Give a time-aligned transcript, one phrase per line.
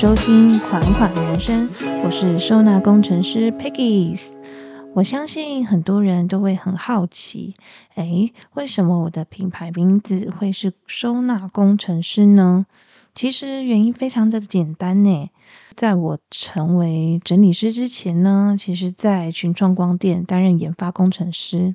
[0.00, 1.68] 收听《款款人生》，
[2.02, 4.18] 我是收纳工程师 Peggy。
[4.94, 7.54] 我相信很多人都会很好奇，
[7.96, 12.64] 诶，为什么我的品牌名字会是收纳工程师呢？
[13.14, 15.28] 其实原因非常的简单呢。
[15.76, 21.74] 在我成为整理师之前呢，其实在群创光电担任研发工程师。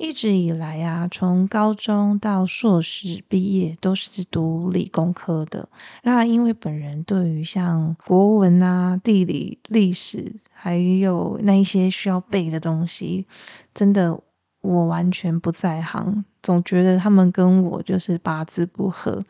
[0.00, 5.68] 一直以来啊，从高中到硕士毕业都是读理工科的。
[6.04, 13.26] 那因为本人对于像国文啊、地理、历史，还有那一些需要背的东西，
[13.74, 14.18] 真的
[14.62, 16.24] 我完全不在行。
[16.42, 19.22] 总觉得他们跟我就是八字不合。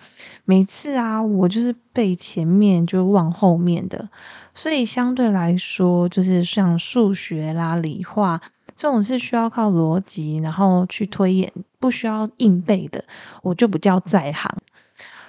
[0.45, 4.09] 每次啊，我就是背前面就忘后面的，
[4.55, 8.41] 所以相对来说，就是像数学啦、理化。
[8.81, 13.05] 这种是需要靠逻辑，然后去推演，不需要硬背的，
[13.43, 14.51] 我就不叫在行。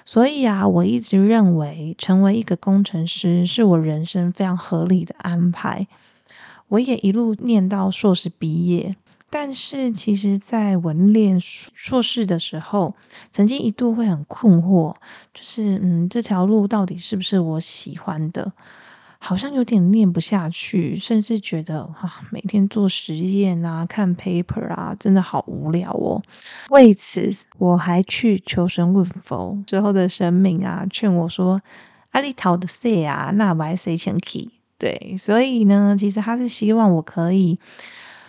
[0.06, 5.86] 所以啊，我一直认为成为一个工程师是我人生非常合理的安排。
[6.68, 8.96] 我也一路念到硕士毕业，
[9.28, 12.94] 但是其实，在文练硕士的时候，
[13.30, 14.94] 曾经一度会很困惑，
[15.34, 18.54] 就是嗯，这条路到底是不是我喜欢的？
[19.24, 26.20] 好像有点念不下去，甚至觉得啊，每天做实验啊、看 paper 啊，真的好无聊哦。
[26.70, 31.62] 为此，我还去求神问佛，之后的神明啊，劝我说
[32.10, 33.30] ：“阿里逃的谁啊？
[33.36, 37.56] 那白谁前去？”对，所以呢，其实他是希望我可以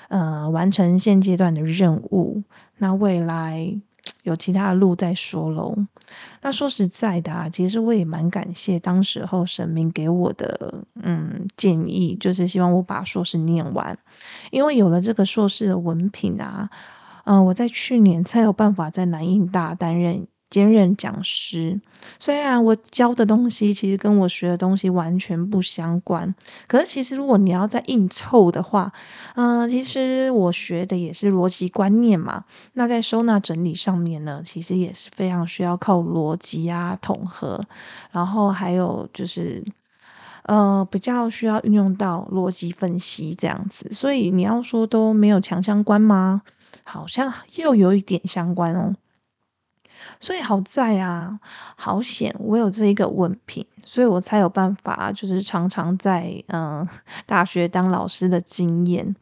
[0.09, 2.43] 呃完成现阶段的任务，
[2.77, 3.75] 那未来。
[4.23, 5.77] 有其他的路再说喽。
[6.41, 13.97] 那说实在的啊，其实我也蛮感谢当时候神明给我的嗯建议，就是希望我把硕士念完，
[14.51, 16.69] 因为有了这个硕士的文凭啊，
[17.25, 20.27] 嗯，我在去年才有办法在南印大担任。
[20.53, 21.81] 兼任讲师，
[22.19, 26.31] 虽然我教的东西其实跟我学的东西完全不相关，
[26.67, 28.93] 可是其实如果你要再硬凑的话，
[29.33, 32.43] 嗯，其实我学的也是逻辑观念嘛。
[32.73, 37.59] 那在收纳整理上面呢，其实也是非常需要靠逻辑啊、统合，
[38.11, 39.63] 然后还有就是，
[40.43, 43.89] 呃，比较需要运用到逻辑分析这样子。
[43.91, 46.43] 所以你要说都没有强相关吗？
[46.83, 48.93] 好像又有一点相关哦。
[50.19, 51.39] 所以好在啊，
[51.75, 56.87] 好险我有这一个文凭，所以我才有办法，就是常常在嗯
[57.25, 59.15] 大学当老师的经验。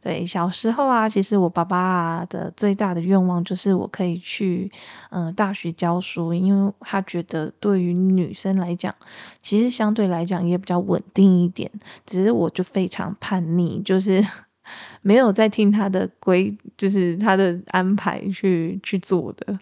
[0.00, 4.70] 对，小时候啊，其实我爸爸的最大的愿望就是我可以去
[5.10, 8.94] 嗯大学教书，因为他觉得对于女生来讲，
[9.40, 11.70] 其实相对来讲也比较稳定一点。
[12.06, 14.24] 只是我就非常叛逆，就是
[15.02, 19.58] 没有在听他的规，就是他的安排去去做的。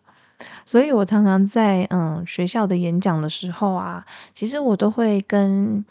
[0.64, 4.04] 所以，我常常在嗯学校的演讲的时候啊，
[4.34, 5.84] 其实我都会跟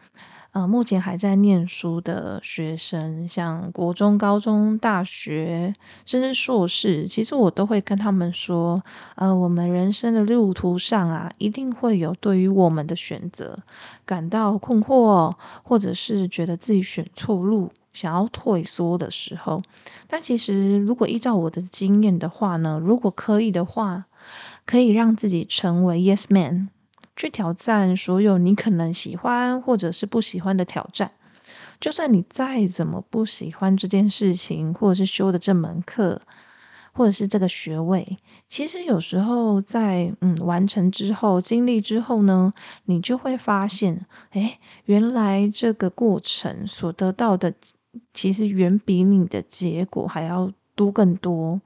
[0.51, 5.73] 呃目前还在念书的学生，像国中、高中、大学，
[6.05, 8.81] 甚至硕士，其实我都会跟他们说，
[9.16, 13.57] 呃，我们人生的路途上啊，一定会有对于我们的选择
[14.05, 19.61] 感到困惑，或者是觉得自己选错路，想要退缩的时候。
[20.07, 24.05] 但其实，如果依照我的经验的话呢，如果可以的话，
[24.65, 26.69] 可以让自己成为 Yes Man，
[27.15, 31.11] 去挑战所有你可能喜欢或者是不喜欢的挑战。
[31.79, 36.21] 就算你再怎么不喜欢这件事情，或者是修的这门课，
[36.93, 38.17] 或者是这个学位，
[38.47, 42.53] 其实有时候在嗯完成之后、经历之后呢，
[42.85, 47.53] 你就会发现，哎，原来这个过程所得到的，
[48.13, 51.61] 其实远比你的结果还要多更多。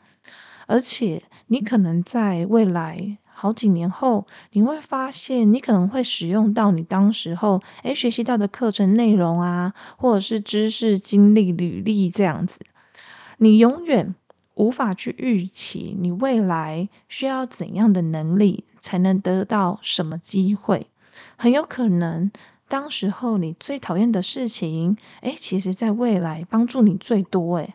[0.65, 1.21] 而且，
[1.51, 12.59] 你可能在未来好几年后，你会发现，你可能会使用到你当时候诶学习到的课程内容啊，或者是知识、经历、履历这样子。
[13.39, 14.13] 你永远
[14.55, 20.87] 无法去预期你未来需要怎样的能力才能得到什么机会。
[21.35, 22.31] 很有可能，
[22.67, 27.57] 当时候你最讨厌的事情，诶，其实在未来帮助你最多。
[27.57, 27.73] 诶。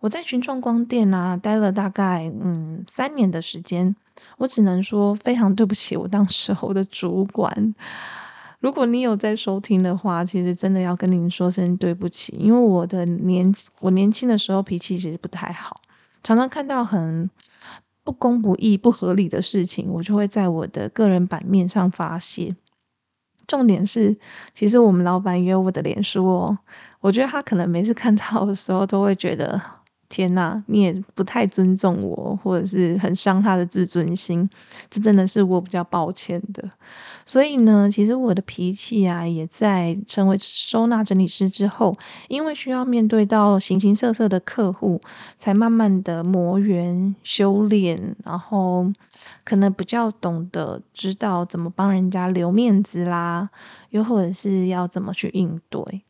[0.00, 3.94] 我在群创光电啊待了大概嗯三年的时间，
[4.38, 7.74] 我只能说非常对不起我当时候的主管。
[8.60, 15.80] 如果你有在收听的话，其实真的要跟您说声对不起，因为我的年我年轻的时候脾气其实不太好，
[16.22, 17.30] 常常看到很
[18.02, 22.56] 不公不义、不合理的事情，我就会在我的个人版面上发泄。
[23.46, 24.16] 重点是，
[24.54, 26.58] 其实我们老板也有我的脸书哦，
[27.00, 29.75] 我觉得他可能每次看到的时候都会觉得。
[30.08, 34.48] 天呐，你也不太尊重我，或者是很伤他的自尊心，
[34.90, 36.68] 这真的是我比较抱歉的。
[37.24, 41.96] 所以呢，其实我的脾气啊，也在成为收纳整理师之后，
[42.28, 45.00] 因为需要面对到形形色色的客户，
[45.38, 48.86] 才慢慢的磨圆、修炼，然后
[49.44, 53.50] 可能比较懂得知道怎么帮人家留面子啦，
[53.90, 56.02] 又或者是要怎么去应对。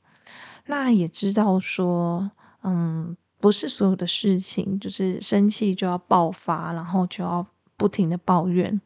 [0.67, 2.31] 那也知道说，
[2.63, 3.17] 嗯。
[3.39, 7.47] 不是所有的事情就是生气就要爆发，然后就要
[7.77, 8.81] 不停的抱怨。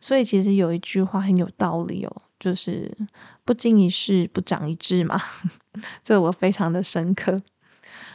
[0.00, 2.90] 所以其实有一句话很有道理哦，就是
[3.44, 5.20] 不经一事不长一智嘛。
[6.02, 7.40] 这我非常的深刻。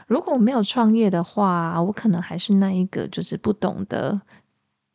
[0.07, 4.21] 如果我没有创业的话，我可能还是那一个就是不懂得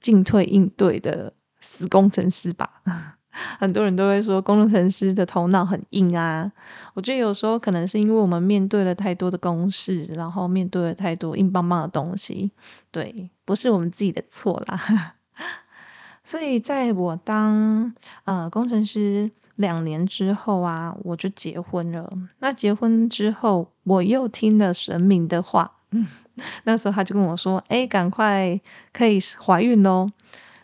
[0.00, 3.15] 进退应对的死工程师吧。
[3.58, 6.50] 很多人都会说工程师的头脑很硬啊，
[6.94, 12.50] 我觉得有时候可能是因为我们面对了太多的公式，然后面对了太多硬邦邦的东西，
[12.90, 15.14] 对，不是我们自己的错啦。
[16.24, 17.94] 所以在我当
[18.24, 22.10] 呃工程师两年之后啊，我就结婚了。
[22.40, 25.70] 那结婚之后，我又听了神明的话，
[26.64, 28.60] 那时候他就跟我说：“哎，赶快
[28.92, 30.10] 可以怀孕喽。”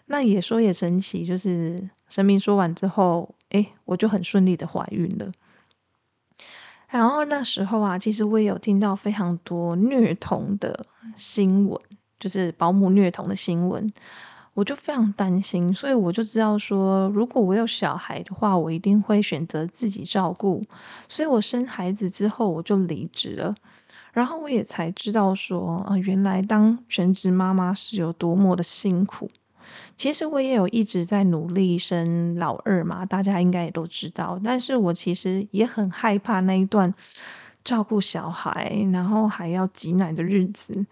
[0.06, 1.90] 那也说也神奇，就是。
[2.12, 5.32] 神明说完之后，诶，我就很顺利的怀孕了。
[6.90, 10.84] 然后那时候啊，其实我也有听到非常多虐童的
[11.16, 11.80] 新闻，
[12.20, 13.90] 就是保姆虐童的新闻，
[14.52, 20.62] 我就非常担心，所以我就知道说，如果我有小孩的话，我一定会选择自己照顾。
[21.08, 23.54] 所以我生孩子之后，我就离职了。
[24.12, 29.30] 然后我也才知道说，啊，原来当全职妈妈是有多么的辛苦。
[29.96, 34.40] 其实我也有一直在努力生老二嘛，大家应该也都知道。
[34.42, 36.92] 但是我其实也很害怕那一段
[37.64, 40.86] 照顾小孩，然后还要挤奶的日子，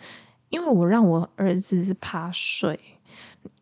[0.49, 2.79] 因为我让我儿子是趴睡，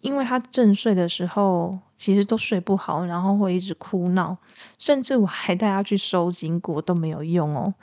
[0.00, 4.36] 因为他正睡的时候其实都睡不好，然后会一直哭闹，
[4.78, 7.74] 甚至我还带他去收金过都没有用哦。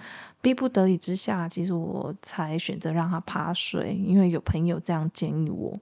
[0.41, 5.73] 逼不得已之下，其实我才选择让他趴睡，因为有朋友这样建议我。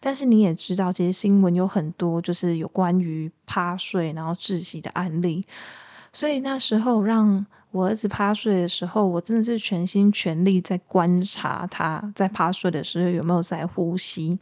[0.00, 5.46] 但是你也知道，其实新闻有很多就是有关于趴睡然后窒息的案例，
[6.12, 14.38] 所以那时候让我儿子趴睡的时候，我真的是全心全力在观察他在趴睡的时候有没有在呼吸。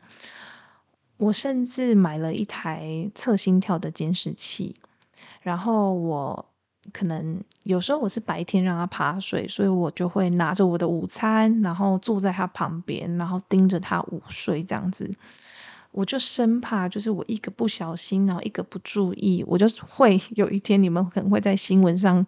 [1.16, 4.74] 我甚至买了一台测心跳的监视器，
[5.42, 6.46] 然后我。
[6.92, 15.10] 可能有时候我是白天让他趴睡，所以我就会拿着我的午餐，然后坐在他旁边，然后盯着他午睡这样子。
[15.92, 22.26] 我就生怕就是我一个不小心，然后一个不注意，我就会有一天你们可能会在新闻上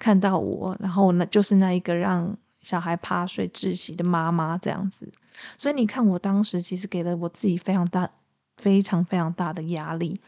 [0.00, 5.08] 看到我，然后那就是那一个让小孩趴睡窒息的妈妈这样子。
[5.56, 8.10] 所以你看，我当时其实给了我自己非常大、
[8.56, 10.20] 非常非常大的压力。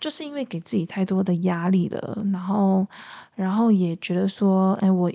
[0.00, 2.86] 就是因为给自己太多的压力了，然后，
[3.34, 5.12] 然后也觉得说，哎，我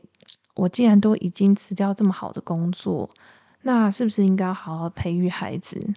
[0.53, 3.09] 我既然都已经辞掉这么好的工作，
[3.63, 5.93] 那是不是应该好好培育孩子？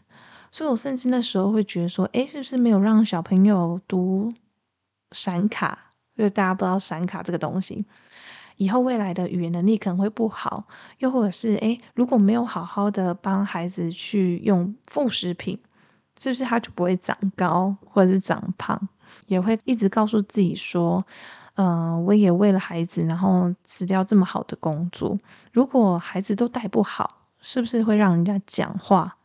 [0.51, 4.33] 所以我甚至那时候会觉得说，哎，是不是没有让小朋友读
[5.13, 5.93] 闪卡？
[6.17, 7.85] 就大家不知道闪卡这个东西，
[8.57, 10.67] 以后未来的语言能力可能会不好，
[10.99, 15.61] 又或者是哎，如果没有好好的帮孩子去用副食品。
[16.19, 18.81] 是不是他就不会长高，或者是长胖？
[19.27, 21.05] 也会一直告诉自己说
[21.57, 25.17] ：“嗯，我也为了孩子，然后辞掉这么好的工作。
[25.53, 29.17] 如果孩子都带不好，是不是会让人家讲话？”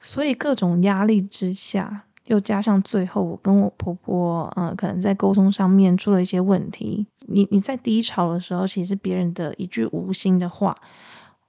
[0.00, 7.06] 所以各种压力之下，又加上最后我跟我婆婆，嗯，可能在沟通上面出了一些问题。
[7.26, 10.74] 你你在低潮的时候，其实别人的一句无心的话。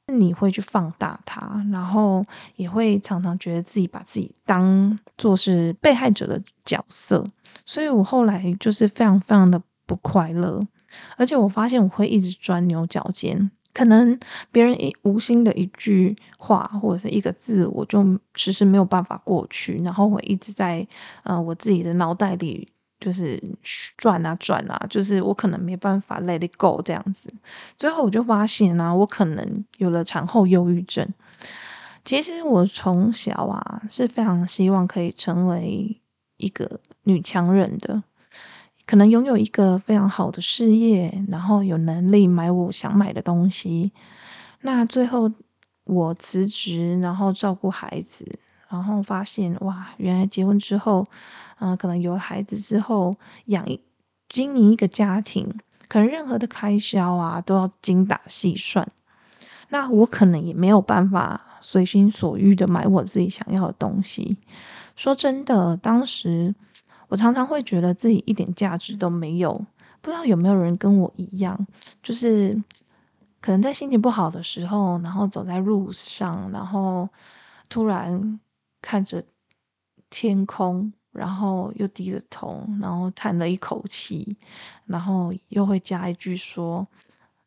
[0.09, 2.25] 你会去放大它，然后
[2.55, 7.25] 也会常常觉得自己把自己当做是被害者的角色，
[7.65, 10.61] 所以我后来就是非常非常的不快乐，
[11.17, 14.19] 而且我发现我会一直钻牛角尖，可能
[14.51, 20.87] 别人一无心的一句话或者是一个字，我就迟迟没有办法过去，然后我一直在
[21.23, 22.67] 呃我自己的脑袋里。
[22.99, 23.41] 就是
[23.97, 27.33] 转啊转啊，就是我可能没办法 let it go 这样子。
[27.77, 31.07] 最后我就发现啊，我可能有了产后忧郁症。
[32.03, 36.01] 其实我从小啊是非常希望可以成为
[36.37, 38.01] 一个女强人的，
[38.85, 43.91] 可能拥有一个非常好的事业，然后有能力买我想买的东西。
[44.61, 45.31] 那最后
[45.85, 48.39] 我辞职，然后照顾孩子。
[48.69, 51.05] 然后发现哇，原来结婚之后，
[51.59, 53.81] 嗯，可能有了孩子之后，养一
[54.29, 55.53] 经营一个家庭，
[55.87, 58.87] 可能任何的开销啊都要精打细算。
[59.69, 64.37] 那我可能也没有办法随心所欲的买我自己想要的东西。
[64.95, 66.53] 说真的，当时
[67.07, 69.65] 我常常会觉得自己一点价值都没有。
[70.01, 71.67] 不知道有没有人跟我一样，
[72.01, 72.59] 就是
[73.41, 77.07] 可能在心情不好的时候，然后走在路上，然后
[77.67, 78.39] 突然
[78.81, 79.23] 看着
[80.09, 80.93] 天空。
[81.11, 84.37] 然后又低着头，然后叹了一口气，
[84.85, 86.87] 然后又会加一句说：“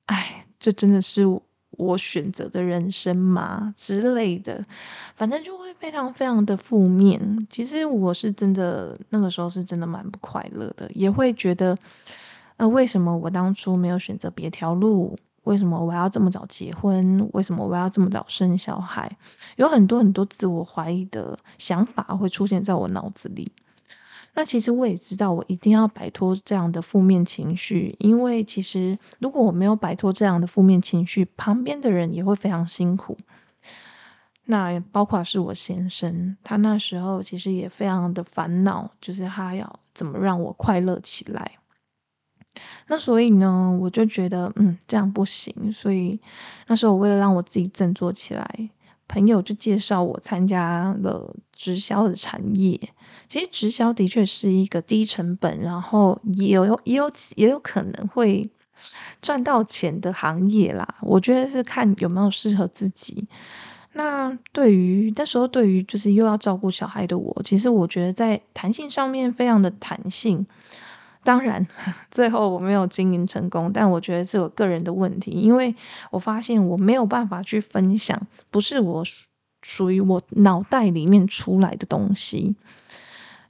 [0.06, 1.22] 哎，这真的是
[1.70, 4.66] 我选择的人生吗？”之类的，
[5.14, 7.46] 反正就会非常非常的负面。
[7.48, 11.78] 其实我是真的那个时候是真的蛮不快乐的，也会觉得，
[12.56, 15.16] 呃，为什么我当初没有选择别条路？
[15.44, 17.28] 为什么我要这么早结婚？
[17.32, 19.11] 为什么我要这么早生小孩？
[19.56, 23.50] 有很多很多自我怀疑的想法会出现在我脑子里。
[24.34, 33.18] 那其实我也知道，我一定要摆脱这样的负面情绪，因为其实如果我没有摆脱这样的负面情绪，旁边的人也会非常辛苦。
[34.44, 41.52] 那包括是我先生，他那时候其实也非常的烦恼，就是他要怎么让我快乐起来。
[42.88, 45.73] 那所以呢，我就觉得，嗯，这样不行。
[45.73, 46.18] 所以
[46.66, 48.71] 那时候，我为了让我自己振作起来，
[49.09, 52.78] 朋友就介绍我参加了直销的产业。
[53.28, 58.49] 其实直销的确是一个低成本，然后也有也有也有可能会
[59.23, 60.87] 赚到钱的行业啦。
[61.00, 63.26] 我觉得是看有没有适合自己。
[63.94, 70.47] 那对于那时候，对于就是又要照顾小孩的我，其实我觉得在弹性上面非常的弹性。
[71.25, 71.67] 当然，
[72.11, 75.75] 最后我没有经营成功，但我觉得是我个人的问题，因为
[76.11, 79.02] 我发现我没有办法去分享，不是我
[79.62, 82.57] 属于我脑袋里面出来的东西。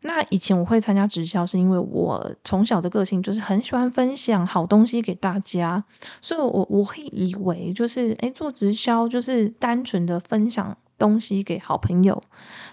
[0.05, 5.85] 那以前我会参加直销，是因为我从小的个性就是很喜欢分享好东西给大家，
[6.21, 12.23] 所以我我会以为就是诶做直销就是单纯的分享东西给好朋友，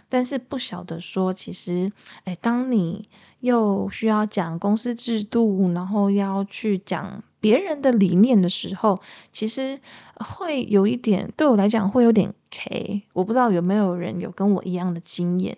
[0.07, 1.91] 但是不晓得说其实
[2.25, 3.09] 诶当你。
[3.41, 8.99] 又需要讲公司制度，然后要去讲别人的理念的时候，
[9.31, 9.79] 其实
[10.17, 13.03] 会有一点对我来讲会有点 K。
[13.13, 15.57] 我不知道有没有人有跟我一样的经验。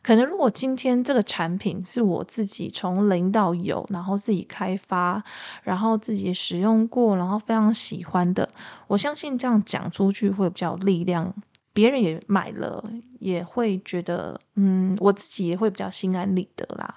[0.00, 5.20] 可能如果今天这个产品是我自己从零到有，然后自己开发，
[5.64, 8.48] 然后自己使用过，然后非常喜欢的，
[8.86, 11.34] 我相信这样讲出去会比较有力量。
[11.72, 12.82] 别人也买了，
[13.20, 16.96] 也会觉得，嗯，我自己也会比较心安理得啦。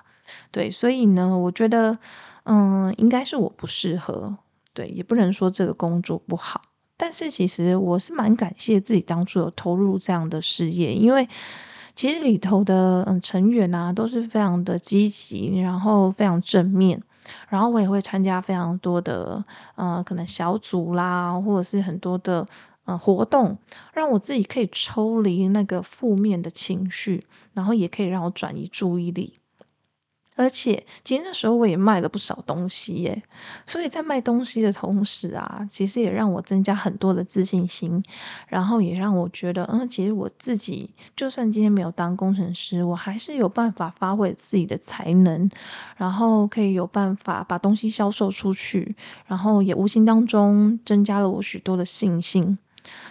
[0.50, 1.98] 对，所以呢，我觉得，
[2.44, 4.38] 嗯，应该是我不适合，
[4.74, 6.62] 对，也不能说这个工作不好，
[6.96, 11.28] 但是其实我是蛮感谢自己当初有投入这样的事业，因为
[11.96, 17.02] 其实里头的嗯成员啊都是非常的积极，然后非常正面，
[17.50, 19.44] 然后我也会参加非常多的
[19.76, 22.48] 呃可能小组啦，或者是很多的
[22.86, 23.58] 呃活动，
[23.94, 27.24] 让我自己可以抽离那个负面的情绪，
[27.54, 29.34] 然后也可以让我转移注意力。
[30.38, 33.22] 而且，其实那时候我也卖了不少东西耶，
[33.68, 38.02] 所以在卖东西的同时啊，其实也让我增加很多的自信心，
[38.48, 45.48] 然后也让我觉得，嗯，其实我自己就算今天没有当工程师，我还是有办法发挥自己的才能，
[45.98, 48.96] 然后可以有办法把东西销售出去，
[49.28, 52.58] 然后也无形当中增加了我许多的信心。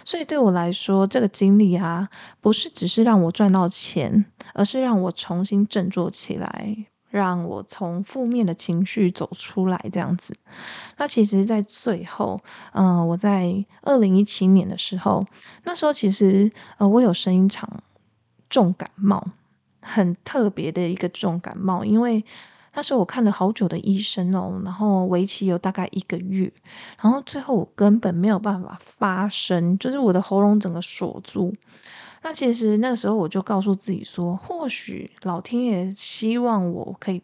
[0.05, 2.09] 所以对我来说，这个经历啊，
[2.39, 6.85] 不是只是让我赚到钱，而是让我重新振作起来。
[7.11, 10.33] 让我从负面的情绪走出来，这样子。
[10.95, 12.39] 那其实，在最后，
[12.71, 15.25] 嗯，我在二零一七年的时候，
[15.65, 17.83] 那时候其实，呃，我有生一场
[18.49, 19.21] 重感冒，
[19.81, 22.23] 很特别的一个重感冒，因为
[22.73, 26.51] 那时候我看了好久的医生哦，然后为期有大概一个月，
[27.01, 31.53] 然后最后我根本没有办法发声，就是我的喉咙整个锁住。
[32.23, 37.21] 那其实那时候我就告诉自己说，或许老天爷希望我可以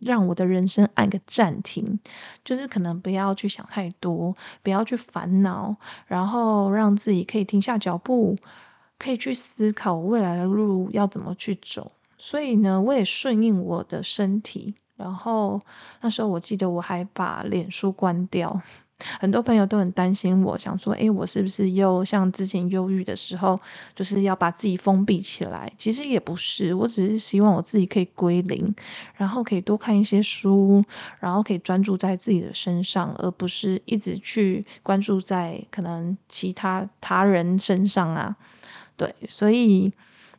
[0.00, 2.00] 让我的人生按个暂停，
[2.42, 5.76] 就是可能不要去想太多，不要去烦恼，
[6.06, 8.36] 然后让自己可以停下脚步，
[8.98, 11.92] 可以去思考未来的路要怎么去走。
[12.22, 15.58] 所以呢，我也顺应我的身体，然后
[16.02, 18.60] 那时候我记得我还把脸书关掉。
[19.18, 23.58] 很多朋友都很担心，我想说，诶，我是不是又像之前忧郁的时候，
[23.96, 25.72] 就是要把自己封闭起来？
[25.78, 28.74] 其实也不是，我只是希望我自己可以归零，
[29.14, 30.84] 然后可以多看一些书，
[31.18, 38.36] 然后可以专注在自己的身上，而不是一直去关注在可能其他他人身上啊。
[38.98, 39.90] 对，所以，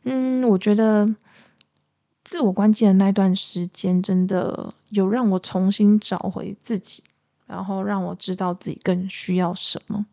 [0.04, 1.04] 嗯，我觉得
[2.32, 7.02] 自我关机的那段时间，真的有让我重新找回自己。
[7.44, 10.06] 然后让我知道自己更需要什么。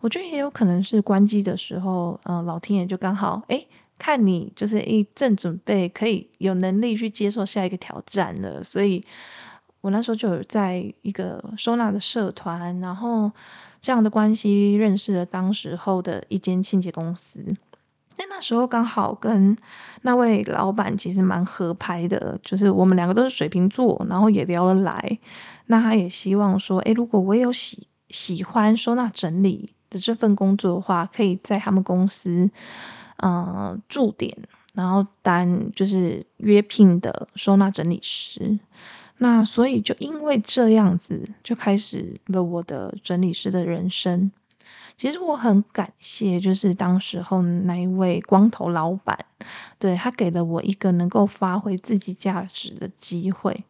[0.00, 3.64] 我觉得也有可能是关机的时候，嗯，老天爷就刚好哎，
[3.96, 9.04] 看你就是一正准备可以有能力去接受下一个挑战了，所以
[9.80, 13.30] 我那时候就有在一个收纳的社团，然后
[13.80, 17.54] 这样的关系认识了当时候的一间清洁公司。
[18.20, 19.56] 那那时候刚好跟
[20.02, 25.18] 那位老板其实蛮合拍的，就是我们两个都是水瓶座，然后也聊得来。
[25.68, 32.50] 那他也希望说，诶，如果我有喜喜欢收纳整理的这份工作的话，可以在他们公司，
[33.22, 34.36] 嗯，驻点，
[34.74, 38.58] 然后当就是约聘的收纳整理师。
[39.16, 44.30] 那所以就因为这样子，就开始了我的整理师的人生。
[45.00, 49.18] 其实我很感谢，就是当时候那一位光头老板，
[49.78, 53.64] 对他给了我一个能够发挥自己价值的机会。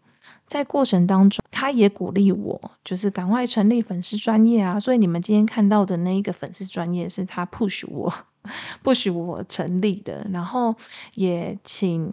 [0.48, 4.80] 在过程当中，他也鼓励我，就是赶快成立粉丝专业啊。
[4.80, 8.12] 所以你们今天看到的那一个粉丝专业，是他 push 我，
[8.82, 10.26] push 我成立的。
[10.32, 10.74] 然后
[11.14, 12.12] 也请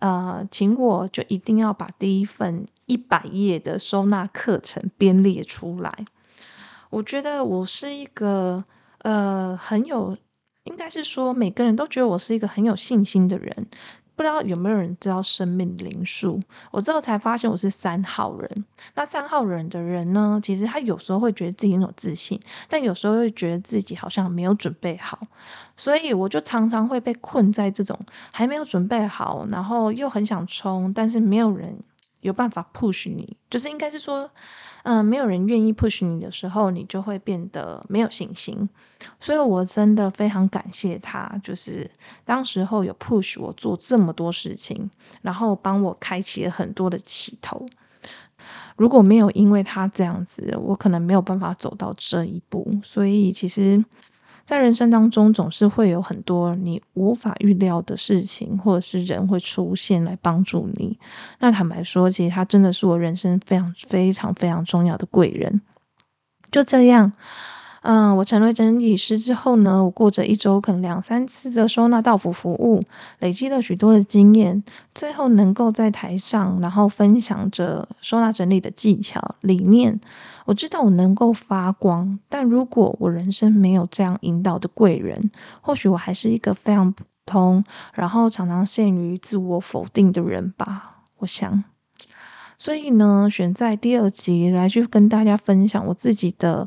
[0.00, 6.06] 呃，请我就一定要把第一份一百页的收纳课程编列出来。
[6.90, 8.64] 我觉得我是一个
[8.98, 10.16] 呃很有，
[10.64, 13.66] 应该是说每个人都觉得我是一个很有信心的人。
[14.16, 16.38] 不知道有没有人知道生命灵数？
[16.70, 18.64] 我之后才发现我是三号人。
[18.94, 25.18] 那三号人的人呢，其实他有时候会觉得自己很有自信，但有时候会觉得自己好像没有准备好。
[25.74, 27.98] 所以我就常常会被困在这种
[28.30, 31.78] 还没有准备好，然后又很想冲，但是没有人
[32.20, 34.30] 有办法 push 你，就是应该是说。
[34.82, 38.68] 嗯，没有人愿意 push 你的时候，你就会变得没有信心。
[39.18, 41.90] 所以我真的非常感谢他，就是
[42.24, 44.90] 当时候有 push 我做这么多事情，
[45.22, 47.66] 然后帮我开启了很多的起头。
[48.76, 52.70] 如果没有因为他这样子，我可能没有办法走到这一步。
[52.82, 53.84] 所以其实。
[54.50, 60.98] 在人生当中，总是会有很多你无法预料的事情，或者是人会出现来帮助你。
[61.38, 65.60] 那坦白说，其实他真的是我人生非常非常非常重要的贵人。
[66.50, 67.12] 就这样。
[67.82, 72.82] 嗯，我成为整理师之后呢，我过着一周可能两三次的收纳到府服务，
[73.20, 74.62] 累积了许多的经验，
[74.94, 79.98] 最后能够在台上，然后分享着收纳整理的技巧理念。
[80.44, 85.30] 我知道我能够发光，但如果我人生没有这样引导的贵人，
[85.62, 87.64] 或许我还是一个非常普通，
[87.94, 90.98] 然后常常陷于自我否定的人吧。
[91.18, 91.64] 我想，
[92.58, 96.66] 所以呢，选在第二集来去跟大家分享我自己的。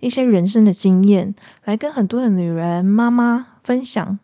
[0.00, 1.34] 一些人生的经验，
[1.64, 4.18] 来跟很多的女人妈妈分享，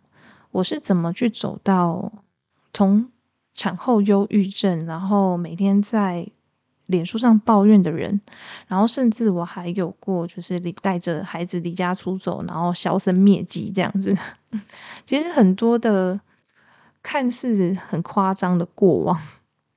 [0.50, 2.12] 我是怎么去走到
[2.72, 3.08] 从
[3.54, 6.26] 产后忧郁症，然后每天在
[6.86, 8.20] 脸书上抱怨的人，
[8.68, 14.16] 然后甚至我还有过就是离带着孩子离家出走，然后销声灭迹这样子。
[15.04, 16.18] 其实很多的
[17.02, 19.20] 看似很夸张的过往，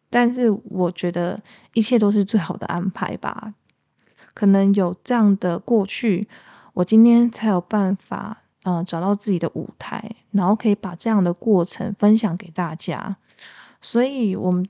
[0.09, 1.39] 但是我觉得
[1.73, 3.53] 一切都是最好的安排吧。
[4.39, 6.25] 可能有这样的过去，
[6.73, 13.17] 我今天才有办法，嗯，找到自己的舞台，然后可以把这样的过程分享给大家。
[13.81, 14.65] 所以，我们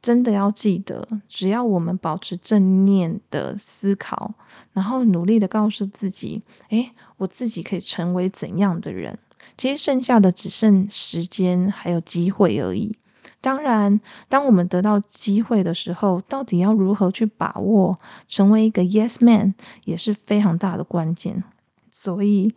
[0.00, 4.34] 真的要记得，只要我们保持正念的思考，
[4.72, 9.16] 然后努力的告诉自己，诶，我自己可以成为怎样的人？
[9.56, 12.96] 其实剩下的只剩时间还有机会而已。
[13.42, 21.44] 当然，当我们得到机会的时候，到底要如何去把握，成为一个 yes man，也是非常大的关键。
[21.90, 22.54] 所以，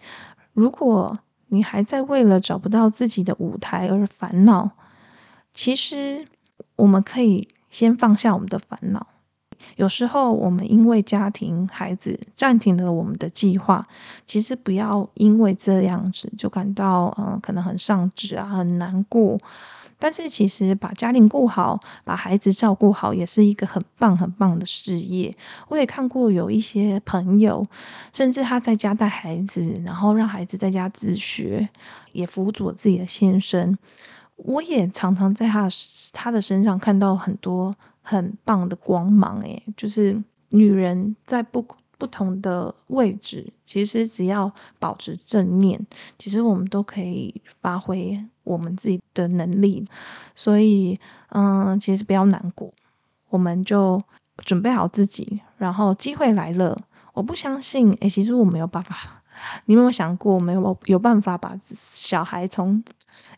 [0.54, 4.72] 如果你还在为了找不到自己的舞台而烦恼，
[5.54, 6.24] 其实
[6.76, 9.08] 我们可以先放下我们的烦恼。
[9.78, 13.88] 有时候，我们因为家庭、孩子暂停了我们的计划，
[14.28, 19.40] 其实不要因为这样子就感到嗯，可能很丧志啊，很难过。
[19.98, 25.36] 但是其实把家庭顾好，把孩子照顾好，也是一个很棒很棒的事业。
[25.68, 27.66] 我也看过有一些朋友，
[28.14, 31.68] 甚至他在家带孩子，然后让孩子在家自学，
[32.12, 33.78] 也辅佐自己的先生。
[34.36, 35.70] 我也常常在他
[36.12, 39.40] 他的身上看到很多很棒的光芒。
[39.40, 41.66] 诶，就是女人在不。
[41.98, 45.86] 不同的位置，其实只要保持正念，
[46.18, 49.86] 其实我们都可以发挥我们自己的能力。
[50.36, 52.72] 所以，嗯，其实不要难过，
[53.30, 54.02] 我们就
[54.38, 56.78] 准备好自己，然后机会来了，
[57.14, 59.22] 我不相信，诶，其实我没有办法。
[59.66, 62.82] 你有没有想过，没有有办法把小孩从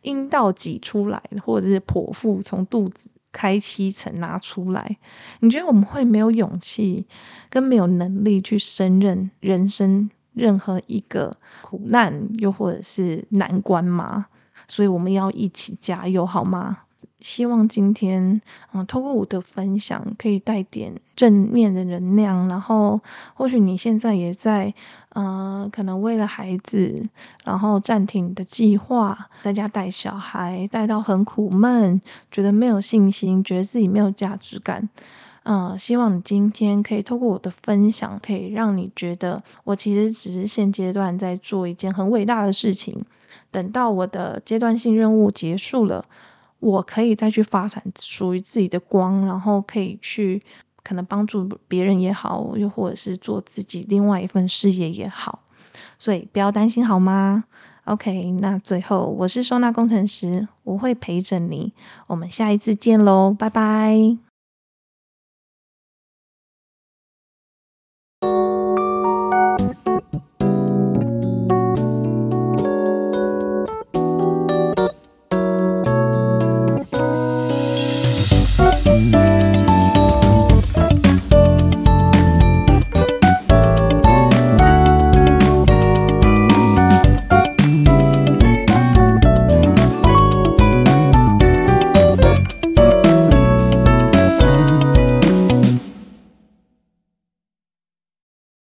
[0.04, 3.10] 阴道挤出来，或者是剖腹从肚子？
[3.38, 4.98] 开七层拿出来，
[5.42, 7.06] 你觉得我们会没有勇气
[7.52, 14.26] 跟没有能力去胜任人生任何一个苦难，又或者是难关吗？
[14.68, 16.80] 所以我们要一起加油，好吗？
[17.20, 18.42] 希望今天，
[18.74, 22.48] 嗯，透过我的分享，可以带点正面的能量。
[22.48, 23.02] 然后，
[23.34, 24.74] 或许你现在也在，
[25.10, 27.04] 呃，可能为了孩子，
[27.44, 32.00] 然后暂停你的计划，在家带小孩，带到很苦闷，
[32.32, 34.88] 觉得没有信心，觉得自己没有价值感。
[35.44, 42.96] 嗯，希望你今天可以透过我的分享，可以让你觉得，我其实只是现阶段在做一件很伟大的事情。
[43.50, 46.06] 等到我的阶段性任务结束了。
[46.60, 50.42] 我可以再去发展属于自己的光，然后可以去
[50.84, 55.40] 可能帮助别人也好，又或者是做自己另外一份事业也好，
[56.00, 57.44] 所以不要担心好吗
[57.86, 61.74] ？OK，那最后我是收纳工程师，我会陪着你，
[62.08, 64.27] 我们下一次见喽，拜拜。